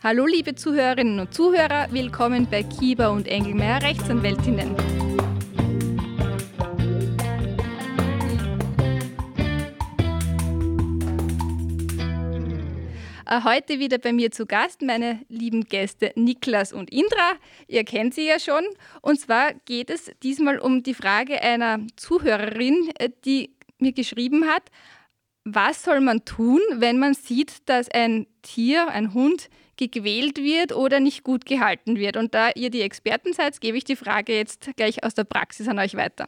Hallo 0.00 0.26
liebe 0.26 0.54
Zuhörerinnen 0.54 1.18
und 1.18 1.34
Zuhörer, 1.34 1.88
willkommen 1.90 2.46
bei 2.48 2.62
Kieber 2.62 3.10
und 3.10 3.26
Engelmeier 3.26 3.82
Rechtsanwältinnen. 3.82 4.76
Äh, 13.26 13.42
heute 13.42 13.80
wieder 13.80 13.98
bei 13.98 14.12
mir 14.12 14.30
zu 14.30 14.46
Gast 14.46 14.82
meine 14.82 15.18
lieben 15.28 15.64
Gäste 15.64 16.12
Niklas 16.14 16.72
und 16.72 16.92
Indra. 16.92 17.32
Ihr 17.66 17.82
kennt 17.82 18.14
sie 18.14 18.28
ja 18.28 18.38
schon. 18.38 18.62
Und 19.02 19.18
zwar 19.18 19.52
geht 19.64 19.90
es 19.90 20.12
diesmal 20.22 20.60
um 20.60 20.84
die 20.84 20.94
Frage 20.94 21.42
einer 21.42 21.80
Zuhörerin, 21.96 22.92
äh, 23.00 23.10
die 23.24 23.56
mir 23.80 23.92
geschrieben 23.92 24.46
hat, 24.46 24.62
was 25.44 25.82
soll 25.82 25.98
man 25.98 26.24
tun, 26.24 26.60
wenn 26.74 27.00
man 27.00 27.14
sieht, 27.14 27.68
dass 27.68 27.90
ein 27.90 28.28
Tier, 28.42 28.86
ein 28.86 29.12
Hund, 29.12 29.50
gequält 29.78 30.36
wird 30.36 30.74
oder 30.74 31.00
nicht 31.00 31.24
gut 31.24 31.46
gehalten 31.46 31.96
wird? 31.96 32.18
Und 32.18 32.34
da 32.34 32.50
ihr 32.54 32.68
die 32.68 32.82
Experten 32.82 33.32
seid, 33.32 33.58
gebe 33.62 33.78
ich 33.78 33.84
die 33.84 33.96
Frage 33.96 34.36
jetzt 34.36 34.70
gleich 34.76 35.02
aus 35.04 35.14
der 35.14 35.24
Praxis 35.24 35.68
an 35.68 35.78
euch 35.78 35.94
weiter. 35.94 36.26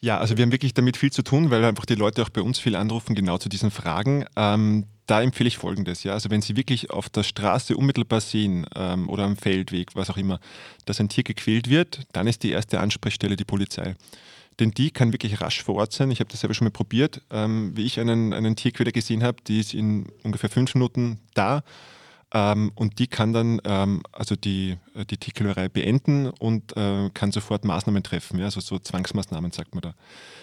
Ja, 0.00 0.18
also 0.18 0.36
wir 0.36 0.42
haben 0.42 0.52
wirklich 0.52 0.74
damit 0.74 0.96
viel 0.96 1.12
zu 1.12 1.22
tun, 1.22 1.50
weil 1.50 1.64
einfach 1.64 1.86
die 1.86 1.94
Leute 1.94 2.22
auch 2.22 2.28
bei 2.28 2.42
uns 2.42 2.58
viel 2.58 2.76
anrufen, 2.76 3.14
genau 3.14 3.38
zu 3.38 3.48
diesen 3.48 3.70
Fragen. 3.70 4.26
Ähm, 4.36 4.84
da 5.06 5.22
empfehle 5.22 5.48
ich 5.48 5.58
Folgendes. 5.58 6.02
Ja? 6.04 6.12
Also 6.12 6.30
wenn 6.30 6.42
Sie 6.42 6.56
wirklich 6.56 6.90
auf 6.90 7.08
der 7.08 7.22
Straße 7.22 7.76
unmittelbar 7.76 8.20
sehen 8.20 8.66
ähm, 8.74 9.08
oder 9.08 9.24
am 9.24 9.36
Feldweg, 9.36 9.94
was 9.94 10.10
auch 10.10 10.16
immer, 10.16 10.40
dass 10.84 11.00
ein 11.00 11.08
Tier 11.08 11.24
gequält 11.24 11.68
wird, 11.68 12.02
dann 12.12 12.26
ist 12.26 12.42
die 12.42 12.50
erste 12.50 12.80
Ansprechstelle 12.80 13.36
die 13.36 13.44
Polizei. 13.44 13.96
Denn 14.60 14.70
die 14.70 14.90
kann 14.90 15.12
wirklich 15.12 15.40
rasch 15.40 15.62
vor 15.62 15.76
Ort 15.76 15.92
sein. 15.92 16.10
Ich 16.10 16.20
habe 16.20 16.30
das 16.30 16.40
selber 16.40 16.54
schon 16.54 16.66
mal 16.66 16.70
probiert. 16.70 17.22
Ähm, 17.30 17.72
wie 17.74 17.84
ich 17.84 17.98
einen, 17.98 18.32
einen 18.32 18.56
Tierquäler 18.56 18.92
gesehen 18.92 19.22
habe, 19.22 19.38
die 19.46 19.60
ist 19.60 19.74
in 19.74 20.06
ungefähr 20.22 20.50
fünf 20.50 20.74
Minuten 20.74 21.18
da 21.34 21.64
ähm, 22.34 22.72
und 22.74 22.98
die 22.98 23.06
kann 23.06 23.32
dann 23.32 23.60
ähm, 23.64 24.02
also 24.12 24.34
die, 24.34 24.76
äh, 24.96 25.04
die 25.04 25.16
Tierquälerei 25.16 25.68
beenden 25.68 26.26
und 26.26 26.76
äh, 26.76 27.08
kann 27.14 27.30
sofort 27.30 27.64
Maßnahmen 27.64 28.02
treffen, 28.02 28.40
ja? 28.40 28.46
also 28.46 28.60
so 28.60 28.78
Zwangsmaßnahmen 28.78 29.52
sagt 29.52 29.74
man 29.74 29.82
da. 29.82 29.94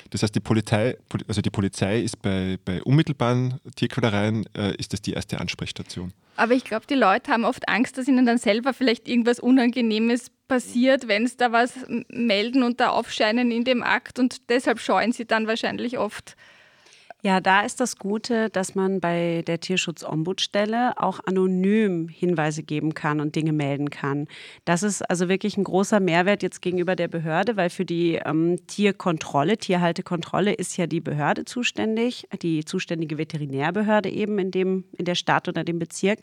Das 0.10 0.24
heißt, 0.24 0.34
die 0.34 0.40
Polizei, 0.40 0.98
also 1.28 1.42
die 1.42 1.50
Polizei 1.50 2.00
ist 2.00 2.22
bei, 2.22 2.58
bei 2.64 2.82
unmittelbaren 2.84 3.60
Tierquälereien 3.76 4.46
äh, 4.56 4.74
ist 4.78 4.94
das 4.94 5.02
die 5.02 5.12
erste 5.12 5.40
Ansprechstation. 5.42 6.14
Aber 6.38 6.54
ich 6.54 6.64
glaube, 6.64 6.88
die 6.88 6.96
Leute 6.96 7.30
haben 7.32 7.44
oft 7.44 7.68
Angst, 7.68 7.98
dass 7.98 8.08
ihnen 8.08 8.26
dann 8.26 8.38
selber 8.38 8.74
vielleicht 8.74 9.10
irgendwas 9.10 9.42
Unangenehmes 9.42 10.32
passiert, 10.48 11.10
wenn 11.10 11.28
sie 11.28 11.36
da 11.38 11.52
was 11.52 11.74
melden 12.10 12.64
und 12.64 12.80
da 12.80 12.90
aufscheinen 12.90 13.52
in 13.52 13.66
dem 13.66 13.84
Akt 13.84 14.18
und 14.18 14.50
deshalb 14.50 14.80
scheuen 14.80 15.12
sie 15.12 15.26
dann 15.26 15.46
wahrscheinlich 15.46 15.98
oft 15.98 16.38
ja, 17.24 17.40
da 17.40 17.62
ist 17.62 17.80
das 17.80 17.98
Gute, 17.98 18.50
dass 18.50 18.74
man 18.74 19.00
bei 19.00 19.44
der 19.46 19.60
Tierschutzombudsstelle 19.60 20.94
auch 20.98 21.20
anonym 21.26 22.10
Hinweise 22.10 22.64
geben 22.64 22.96
kann 22.96 23.20
und 23.20 23.36
Dinge 23.36 23.54
melden 23.54 23.92
kann. 23.92 24.28
Das 24.66 24.82
ist 24.82 25.08
also 25.08 25.30
wirklich 25.30 25.56
ein 25.56 25.64
großer 25.64 26.00
Mehrwert 26.00 26.42
jetzt 26.42 26.62
gegenüber 26.62 26.96
der 26.96 27.08
Behörde, 27.08 27.58
weil 27.58 27.70
für 27.70 27.86
die 27.86 28.16
ähm, 28.16 28.58
Tierkontrolle, 28.66 29.58
Tierhaltekontrolle 29.58 30.54
ist 30.54 30.78
ja 30.78 30.88
die 30.88 31.02
Behörde 31.02 31.46
zuständig, 31.46 32.28
die 32.42 32.66
zuständige 32.66 33.20
Veterinärbehörde 33.20 34.10
eben 34.10 34.40
in, 34.40 34.50
dem, 34.50 34.86
in 34.98 35.06
der 35.06 35.16
Stadt 35.16 35.48
oder 35.48 35.64
dem 35.64 35.78
Bezirk. 35.78 36.20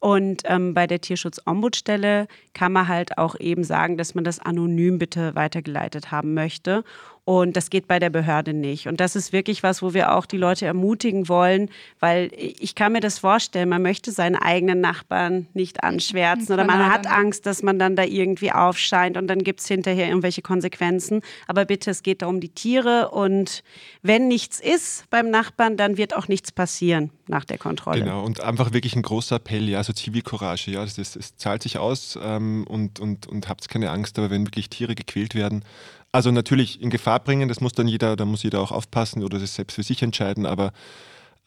Und 0.00 0.42
ähm, 0.44 0.74
bei 0.74 0.86
der 0.86 1.00
Tierschutzombudsstelle 1.00 2.28
kann 2.54 2.72
man 2.72 2.86
halt 2.86 3.18
auch 3.18 3.34
eben 3.40 3.64
sagen, 3.64 3.96
dass 3.96 4.14
man 4.14 4.24
das 4.24 4.38
anonym 4.38 4.98
bitte 4.98 5.34
weitergeleitet 5.34 6.12
haben 6.12 6.34
möchte. 6.34 6.84
Und 7.28 7.58
das 7.58 7.68
geht 7.68 7.86
bei 7.86 7.98
der 7.98 8.08
Behörde 8.08 8.54
nicht. 8.54 8.88
Und 8.88 9.00
das 9.00 9.14
ist 9.14 9.34
wirklich 9.34 9.62
was, 9.62 9.82
wo 9.82 9.92
wir 9.92 10.14
auch 10.14 10.24
die 10.24 10.38
Leute 10.38 10.64
ermutigen 10.64 11.28
wollen, 11.28 11.68
weil 12.00 12.30
ich 12.34 12.74
kann 12.74 12.92
mir 12.92 13.00
das 13.00 13.18
vorstellen, 13.18 13.68
man 13.68 13.82
möchte 13.82 14.12
seinen 14.12 14.34
eigenen 14.34 14.80
Nachbarn 14.80 15.46
nicht 15.52 15.84
anschwärzen 15.84 16.54
oder 16.54 16.64
man 16.64 16.90
hat 16.90 17.06
Angst, 17.06 17.44
dass 17.44 17.62
man 17.62 17.78
dann 17.78 17.96
da 17.96 18.04
irgendwie 18.04 18.50
aufscheint 18.50 19.18
und 19.18 19.26
dann 19.26 19.44
gibt 19.44 19.60
es 19.60 19.68
hinterher 19.68 20.08
irgendwelche 20.08 20.40
Konsequenzen. 20.40 21.20
Aber 21.46 21.66
bitte, 21.66 21.90
es 21.90 22.02
geht 22.02 22.22
da 22.22 22.28
um 22.28 22.40
die 22.40 22.48
Tiere 22.48 23.10
und 23.10 23.62
wenn 24.00 24.28
nichts 24.28 24.58
ist 24.58 25.04
beim 25.10 25.28
Nachbarn, 25.28 25.76
dann 25.76 25.98
wird 25.98 26.16
auch 26.16 26.28
nichts 26.28 26.50
passieren 26.50 27.10
nach 27.26 27.44
der 27.44 27.58
Kontrolle. 27.58 28.00
Genau, 28.00 28.24
und 28.24 28.40
einfach 28.40 28.72
wirklich 28.72 28.96
ein 28.96 29.02
großer 29.02 29.36
Appell, 29.36 29.68
ja, 29.68 29.84
so 29.84 29.92
Zivilcourage, 29.92 30.70
ja, 30.70 30.82
das 30.82 31.18
zahlt 31.36 31.62
sich 31.62 31.76
aus 31.76 32.18
ähm, 32.22 32.64
und, 32.66 33.00
und, 33.00 33.26
und 33.26 33.50
habt 33.50 33.68
keine 33.68 33.90
Angst, 33.90 34.18
aber 34.18 34.30
wenn 34.30 34.46
wirklich 34.46 34.70
Tiere 34.70 34.94
gequält 34.94 35.34
werden, 35.34 35.62
also 36.12 36.30
natürlich 36.30 36.80
in 36.80 36.90
Gefahr 36.90 37.20
bringen, 37.20 37.48
das 37.48 37.60
muss 37.60 37.72
dann 37.72 37.88
jeder, 37.88 38.16
da 38.16 38.24
muss 38.24 38.42
jeder 38.42 38.60
auch 38.60 38.72
aufpassen 38.72 39.22
oder 39.22 39.38
das 39.38 39.54
selbst 39.54 39.74
für 39.74 39.82
sich 39.82 40.02
entscheiden, 40.02 40.46
aber 40.46 40.72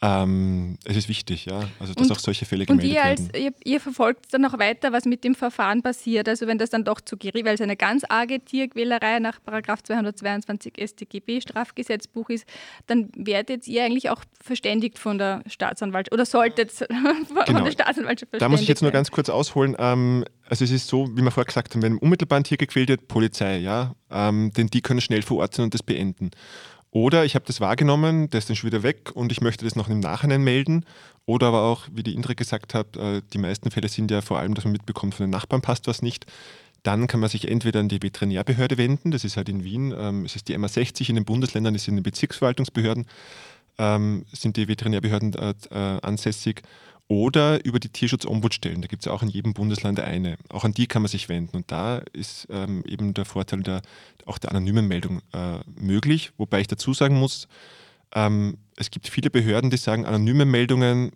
ähm, 0.04 0.80
es 0.84 0.98
ist 0.98 1.10
wichtig, 1.10 1.46
ja, 1.46 1.60
also 1.80 1.94
dass 1.94 2.08
und, 2.08 2.12
auch 2.12 2.20
solche 2.20 2.46
Fälle 2.46 2.66
gemeldet 2.66 2.90
und 2.90 2.96
ihr 2.96 3.04
als, 3.04 3.22
werden. 3.22 3.54
Ihr, 3.64 3.74
ihr, 3.74 3.80
verfolgt 3.80 4.34
dann 4.34 4.44
auch 4.46 4.58
weiter, 4.58 4.92
was 4.92 5.06
mit 5.06 5.24
dem 5.24 5.36
Verfahren 5.36 5.84
passiert, 5.84 6.28
also 6.28 6.48
wenn 6.48 6.58
das 6.58 6.72
dann 6.72 6.84
doch 6.84 7.02
zu 7.02 7.18
gering, 7.18 7.46
weil 7.46 7.54
es 7.54 7.62
eine 7.62 7.78
ganz 7.78 8.04
arge 8.10 8.40
Tierquälerei 8.40 9.20
nach 9.20 9.40
222 9.46 10.74
StGB 10.84 11.42
Strafgesetzbuch 11.42 12.30
ist, 12.30 12.46
dann 12.88 13.10
werdet 13.16 13.68
ihr 13.68 13.84
eigentlich 13.84 14.10
auch 14.10 14.24
verständigt 14.44 14.98
von 14.98 15.20
der 15.20 15.44
Staatsanwaltschaft 15.46 16.14
oder 16.14 16.26
solltet 16.26 16.72
von 16.72 16.88
genau. 17.46 17.64
der 17.64 17.72
Staatsanwaltschaft 17.72 18.32
verständigt 18.32 18.42
Da 18.42 18.50
muss 18.50 18.62
ich 18.62 18.68
jetzt 18.68 18.82
nur 18.82 18.92
ganz 18.92 19.12
kurz 19.12 19.30
ausholen. 19.30 19.76
Ähm, 19.78 20.26
also 20.52 20.66
es 20.66 20.72
ist 20.72 20.90
so, 20.90 21.08
wie 21.16 21.22
wir 21.22 21.32
vorher 21.32 21.46
gesagt 21.46 21.74
haben, 21.74 21.82
wenn 21.82 21.98
unmittelbar 21.98 22.38
ein 22.38 22.44
Tier 22.44 22.58
gequält 22.58 22.90
wird, 22.90 23.08
Polizei, 23.08 23.60
ja, 23.60 23.96
ähm, 24.12 24.52
denn 24.52 24.68
die 24.68 24.82
können 24.82 25.00
schnell 25.00 25.22
vor 25.22 25.38
Ort 25.38 25.56
sein 25.56 25.64
und 25.64 25.74
das 25.74 25.82
beenden. 25.82 26.32
Oder 26.92 27.24
ich 27.24 27.36
habe 27.36 27.46
das 27.46 27.62
wahrgenommen, 27.62 28.30
der 28.30 28.40
ist 28.40 28.50
dann 28.50 28.58
schon 28.58 28.68
wieder 28.70 28.84
weg 28.84 29.12
und 29.14 29.32
ich 29.32 29.40
möchte 29.40 29.64
das 29.64 29.78
noch 29.78 29.88
im 29.88 30.02
Nachhinein 30.02 30.44
melden. 30.44 30.86
Oder 31.26 31.48
aber 31.48 31.62
auch, 31.62 31.88
wie 31.94 32.04
die 32.04 32.14
Indre 32.14 32.36
gesagt 32.36 32.74
hat, 32.74 32.98
äh, 32.98 33.22
die 33.32 33.38
meisten 33.38 33.72
Fälle 33.72 33.88
sind 33.88 34.12
ja 34.12 34.20
vor 34.20 34.40
allem, 34.40 34.54
dass 34.54 34.66
man 34.66 34.74
mitbekommt, 34.74 35.16
von 35.16 35.26
den 35.26 35.30
Nachbarn 35.30 35.62
passt 35.62 35.88
was 35.88 36.02
nicht. 36.02 36.26
Dann 36.84 37.08
kann 37.08 37.22
man 37.22 37.30
sich 37.30 37.48
entweder 37.48 37.80
an 37.80 37.88
die 37.88 38.04
Veterinärbehörde 38.04 38.78
wenden, 38.78 39.12
das 39.12 39.24
ist 39.24 39.38
halt 39.38 39.48
in 39.48 39.64
Wien, 39.64 39.94
ähm, 39.98 40.26
es 40.26 40.36
ist 40.36 40.50
die 40.50 40.58
MA60 40.58 41.08
in 41.08 41.16
den 41.16 41.24
Bundesländern, 41.24 41.76
es 41.76 41.86
sind 41.86 41.96
die 41.96 42.02
Bezirksverwaltungsbehörden, 42.02 43.06
ähm, 43.78 44.26
sind 44.34 44.58
die 44.58 44.68
Veterinärbehörden 44.68 45.34
äh, 45.36 45.54
äh, 45.70 46.00
ansässig 46.02 46.64
oder 47.12 47.66
über 47.66 47.82
die 47.82 47.90
Tierschutzombudsstellen. 47.90 48.82
Da 48.82 48.88
gibt 48.88 49.06
es 49.06 49.12
auch 49.12 49.22
in 49.22 49.28
jedem 49.28 49.54
Bundesland 49.54 50.00
eine. 50.00 50.38
Auch 50.48 50.64
an 50.64 50.74
die 50.74 50.88
kann 50.88 51.02
man 51.02 51.10
sich 51.10 51.28
wenden. 51.28 51.58
Und 51.58 51.70
da 51.70 51.98
ist 52.14 52.48
ähm, 52.50 52.86
eben 52.88 53.14
der 53.14 53.26
Vorteil 53.26 53.64
der, 53.64 53.82
auch 54.26 54.38
der 54.38 54.52
anonymen 54.52 54.88
Meldung 54.88 55.22
äh, 55.34 55.60
möglich. 55.76 56.32
Wobei 56.38 56.62
ich 56.62 56.68
dazu 56.68 56.94
sagen 56.94 57.20
muss, 57.20 57.50
ähm, 58.16 58.60
es 58.78 58.92
gibt 58.92 59.10
viele 59.10 59.30
Behörden, 59.30 59.70
die 59.70 59.76
sagen, 59.76 60.06
anonyme 60.06 60.46
Meldungen, 60.46 61.12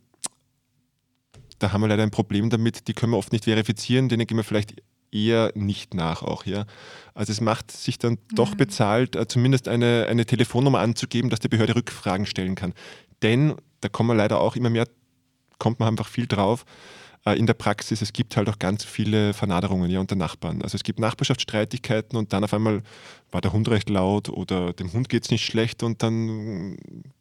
da 1.60 1.72
haben 1.72 1.80
wir 1.80 1.88
leider 1.88 2.04
ein 2.04 2.12
Problem 2.12 2.50
damit, 2.50 2.90
die 2.90 2.94
können 2.94 3.14
wir 3.14 3.18
oft 3.18 3.32
nicht 3.32 3.46
verifizieren, 3.46 4.10
denen 4.10 4.28
gehen 4.28 4.36
wir 4.36 4.44
vielleicht 4.44 4.76
eher 5.14 5.54
nicht 5.56 5.94
nach 5.94 6.24
auch. 6.24 6.46
Ja. 6.46 6.66
Also 7.14 7.32
es 7.32 7.40
macht 7.40 7.72
sich 7.72 8.00
dann 8.00 8.16
mhm. 8.16 8.36
doch 8.36 8.56
bezahlt, 8.56 9.16
äh, 9.16 9.30
zumindest 9.30 9.70
eine, 9.70 10.08
eine 10.10 10.26
Telefonnummer 10.26 10.80
anzugeben, 10.80 11.30
dass 11.30 11.40
die 11.40 11.48
Behörde 11.48 11.74
Rückfragen 11.74 12.26
stellen 12.26 12.56
kann. 12.56 12.74
Denn 13.22 13.56
da 13.80 13.88
kommen 13.88 14.10
wir 14.10 14.16
leider 14.16 14.42
auch 14.42 14.58
immer 14.58 14.70
mehr 14.70 14.88
kommt 15.60 15.80
man 15.80 15.90
einfach 15.90 16.08
viel 16.08 16.28
drauf. 16.28 16.66
Äh, 17.26 17.38
in 17.38 17.48
der 17.48 17.54
Praxis, 17.56 18.02
es 18.02 18.14
gibt 18.14 18.38
halt 18.38 18.50
auch 18.50 18.60
ganz 18.60 18.84
viele 18.84 19.34
Vernaderungen 19.34 19.90
ja, 19.90 20.00
unter 20.00 20.16
Nachbarn. 20.16 20.62
Also 20.62 20.76
es 20.76 20.84
gibt 20.84 21.00
Nachbarschaftsstreitigkeiten 21.00 22.18
und 22.18 22.34
dann 22.34 22.44
auf 22.44 22.54
einmal 22.54 22.84
war 23.32 23.42
der 23.42 23.52
Hund 23.52 23.68
recht 23.70 23.90
laut 23.90 24.30
oder 24.30 24.74
dem 24.74 24.94
Hund 24.94 25.10
geht 25.10 25.24
es 25.24 25.32
nicht 25.32 25.46
schlecht 25.46 25.84
und 25.84 26.04
dann. 26.04 26.78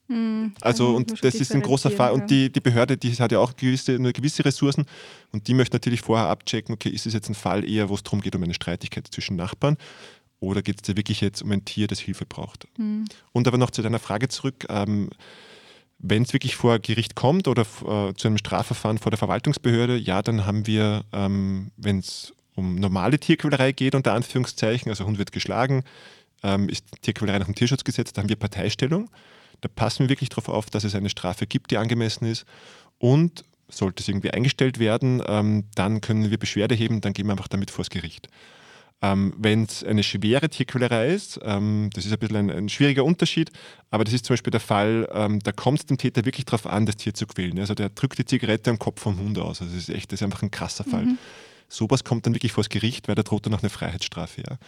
Hm, 0.08 0.52
also 0.60 0.94
und 0.94 1.24
das 1.24 1.36
ist 1.36 1.52
ein 1.52 1.62
großer 1.62 1.90
Fall. 1.90 2.12
Und 2.12 2.30
die, 2.30 2.52
die 2.52 2.60
Behörde, 2.60 2.98
die 2.98 3.12
hat 3.14 3.32
ja 3.32 3.38
auch 3.38 3.56
gewisse, 3.56 3.98
nur 3.98 4.12
gewisse 4.12 4.44
Ressourcen 4.44 4.84
und 5.32 5.48
die 5.48 5.54
möchte 5.54 5.74
natürlich 5.74 6.02
vorher 6.02 6.28
abchecken, 6.28 6.74
okay, 6.74 6.90
ist 6.90 7.06
es 7.06 7.14
jetzt 7.14 7.30
ein 7.30 7.34
Fall 7.34 7.66
eher, 7.66 7.88
wo 7.88 7.94
es 7.94 8.02
darum 8.02 8.20
geht, 8.20 8.36
um 8.36 8.42
eine 8.42 8.52
Streitigkeit 8.52 9.08
zwischen 9.10 9.36
Nachbarn 9.36 9.78
oder 10.40 10.60
geht 10.60 10.76
es 10.76 10.82
da 10.82 10.94
wirklich 10.94 11.22
jetzt 11.22 11.42
um 11.42 11.50
ein 11.52 11.64
Tier, 11.64 11.86
das 11.86 12.00
Hilfe 12.00 12.26
braucht? 12.26 12.68
Hm. 12.76 13.06
Und 13.32 13.48
aber 13.48 13.56
noch 13.56 13.70
zu 13.70 13.80
deiner 13.80 13.98
Frage 13.98 14.28
zurück. 14.28 14.66
Ähm, 14.68 15.08
wenn 15.98 16.22
es 16.22 16.32
wirklich 16.32 16.56
vor 16.56 16.78
Gericht 16.78 17.14
kommt 17.14 17.48
oder 17.48 17.62
äh, 17.62 18.14
zu 18.14 18.28
einem 18.28 18.38
Strafverfahren 18.38 18.98
vor 18.98 19.10
der 19.10 19.18
Verwaltungsbehörde, 19.18 19.96
ja, 19.96 20.22
dann 20.22 20.46
haben 20.46 20.66
wir, 20.66 21.04
ähm, 21.12 21.70
wenn 21.76 21.98
es 21.98 22.34
um 22.54 22.76
normale 22.76 23.18
Tierquälerei 23.18 23.72
geht, 23.72 23.94
unter 23.94 24.12
Anführungszeichen, 24.12 24.90
also 24.90 25.04
Hund 25.04 25.18
wird 25.18 25.32
geschlagen, 25.32 25.84
ähm, 26.42 26.68
ist 26.68 26.84
Tierquälerei 27.02 27.38
nach 27.38 27.46
dem 27.46 27.54
Tierschutzgesetz, 27.54 28.12
da 28.12 28.22
haben 28.22 28.28
wir 28.28 28.36
Parteistellung. 28.36 29.10
Da 29.60 29.68
passen 29.68 30.00
wir 30.00 30.08
wirklich 30.10 30.28
darauf 30.28 30.48
auf, 30.48 30.70
dass 30.70 30.84
es 30.84 30.94
eine 30.94 31.08
Strafe 31.08 31.46
gibt, 31.46 31.70
die 31.70 31.78
angemessen 31.78 32.26
ist. 32.26 32.44
Und 32.98 33.44
sollte 33.68 34.02
es 34.02 34.08
irgendwie 34.08 34.30
eingestellt 34.30 34.78
werden, 34.78 35.22
ähm, 35.26 35.64
dann 35.74 36.00
können 36.00 36.30
wir 36.30 36.38
Beschwerde 36.38 36.74
heben, 36.74 37.00
dann 37.00 37.12
gehen 37.12 37.26
wir 37.26 37.32
einfach 37.32 37.48
damit 37.48 37.70
vors 37.70 37.90
Gericht. 37.90 38.28
Ähm, 39.04 39.34
Wenn 39.36 39.64
es 39.64 39.84
eine 39.84 40.02
schwere 40.02 40.48
Tierquälerei 40.48 41.08
ist, 41.08 41.38
ähm, 41.42 41.90
das 41.92 42.06
ist 42.06 42.12
ein 42.12 42.18
bisschen 42.18 42.36
ein, 42.36 42.50
ein, 42.50 42.68
schwieriger 42.70 43.04
Unterschied, 43.04 43.50
aber 43.90 44.04
das 44.04 44.14
ist 44.14 44.24
zum 44.24 44.32
Beispiel 44.32 44.50
der 44.50 44.60
Fall, 44.60 45.06
ähm, 45.12 45.40
da 45.40 45.52
kommt 45.52 45.80
es 45.80 45.86
dem 45.86 45.98
Täter 45.98 46.24
wirklich 46.24 46.46
darauf 46.46 46.66
an, 46.66 46.86
das 46.86 46.96
Tier 46.96 47.12
zu 47.12 47.26
quälen. 47.26 47.58
Also 47.58 47.74
der 47.74 47.90
drückt 47.90 48.18
die 48.18 48.24
Zigarette 48.24 48.70
am 48.70 48.78
Kopf 48.78 49.02
vom 49.02 49.18
Hund 49.18 49.38
aus. 49.38 49.60
Also 49.60 49.74
das 49.74 49.88
ist 49.88 49.94
echt, 49.94 50.10
das 50.10 50.20
ist 50.20 50.24
einfach 50.24 50.42
ein 50.42 50.50
krasser 50.50 50.84
Fall. 50.84 51.04
Mhm. 51.04 51.18
Sowas 51.68 52.04
kommt 52.04 52.24
dann 52.24 52.34
wirklich 52.34 52.52
vors 52.52 52.70
Gericht, 52.70 53.08
weil 53.08 53.14
da 53.14 53.22
droht 53.22 53.44
dann 53.44 53.52
noch 53.52 53.62
eine 53.62 53.68
Freiheitsstrafe. 53.68 54.42
Ja. 54.42 54.58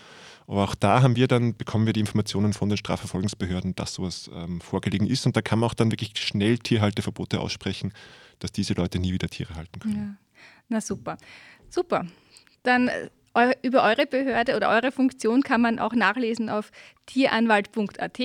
Aber 0.47 0.65
auch 0.65 0.75
da 0.75 1.03
haben 1.03 1.17
wir 1.17 1.29
dann, 1.29 1.57
bekommen 1.57 1.87
wir 1.87 1.93
die 1.95 2.01
Informationen 2.01 2.53
von 2.53 2.69
den 2.69 2.77
Strafverfolgungsbehörden, 2.77 3.75
dass 3.75 3.95
sowas 3.95 4.31
ähm, 4.35 4.61
vorgelegen 4.61 5.07
ist. 5.07 5.25
Und 5.25 5.37
da 5.37 5.41
kann 5.41 5.61
man 5.61 5.71
auch 5.71 5.75
dann 5.75 5.91
wirklich 5.93 6.13
schnell 6.17 6.59
Tierhalteverbote 6.59 7.41
aussprechen, 7.41 7.93
dass 8.39 8.53
diese 8.53 8.75
Leute 8.75 8.99
nie 8.99 9.13
wieder 9.13 9.29
Tiere 9.29 9.55
halten 9.55 9.79
können. 9.81 9.97
Ja. 9.97 10.41
Na 10.69 10.81
super. 10.81 11.17
Super. 11.71 12.07
Dann 12.63 12.91
äh, 13.37 13.55
über 13.63 13.85
eure 13.85 14.07
Behörde 14.07 14.57
oder 14.57 14.71
eure 14.71 14.91
Funktion 14.93 15.43
kann 15.43 15.61
man 15.61 15.79
auch 15.79 15.93
nachlesen 15.93 16.49
auf 16.49 16.71
tieranwalt.at. 17.07 18.19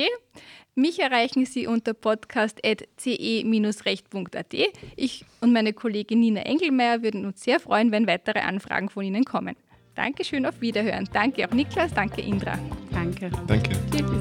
Mich 0.74 1.00
erreichen 1.00 1.46
Sie 1.46 1.68
unter 1.68 1.94
podcast.ce-recht.at. 1.94 4.54
Ich 4.96 5.26
und 5.42 5.52
meine 5.52 5.74
Kollegin 5.74 6.22
Nina 6.22 6.44
Engelmeier 6.44 7.04
würden 7.04 7.26
uns 7.26 7.44
sehr 7.44 7.60
freuen, 7.60 7.92
wenn 7.92 8.08
weitere 8.08 8.40
Anfragen 8.40 8.88
von 8.90 9.04
Ihnen 9.04 9.26
kommen. 9.26 9.58
Dankeschön, 9.96 10.46
auf 10.46 10.62
Wiederhören. 10.62 11.10
Danke 11.12 11.46
auch 11.46 11.54
Niklas, 11.54 11.94
danke 11.94 12.22
Indra. 12.22 12.58
Danke. 12.92 13.30
Danke. 13.48 13.72
Tschüss. 13.92 14.21